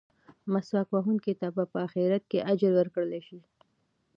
[0.51, 3.39] مسواک وهونکي ته به په اخرت کې اجر ورکړل شي.